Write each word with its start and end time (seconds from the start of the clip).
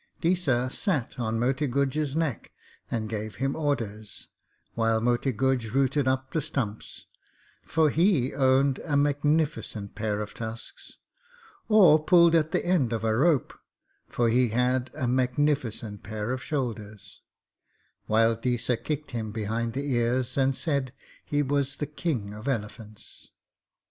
Deesa 0.19 0.71
sat 0.73 1.19
on 1.19 1.39
Moti 1.39 1.67
Guj's 1.67 2.15
neck 2.15 2.51
and 2.89 3.07
gave 3.07 3.35
him 3.35 3.55
orders, 3.55 4.29
while 4.73 4.99
Moti 4.99 5.31
Guj 5.31 5.75
rooted 5.75 6.07
up 6.07 6.31
the 6.31 6.41
stumps 6.41 7.05
for 7.61 7.91
he 7.91 8.33
owned 8.33 8.79
a 8.83 8.97
magnificent 8.97 9.93
pair 9.93 10.19
of 10.19 10.33
tusks; 10.33 10.97
or 11.69 12.03
pulled 12.03 12.33
at 12.33 12.51
the 12.51 12.65
end 12.65 12.91
of 12.93 13.03
a 13.03 13.15
rope 13.15 13.53
for 14.09 14.27
he 14.29 14.49
had 14.49 14.89
a 14.95 15.07
magnificent 15.07 16.01
pair 16.01 16.31
of 16.31 16.41
shoulders, 16.41 17.21
while 18.07 18.35
Deesa 18.35 18.83
kicked 18.83 19.11
him 19.11 19.31
behind 19.31 19.73
the 19.73 19.93
ears 19.93 20.35
and 20.35 20.55
said 20.55 20.93
he 21.23 21.43
was 21.43 21.77
the 21.77 21.85
king 21.85 22.33
of 22.33 22.47
elephants. 22.47 23.33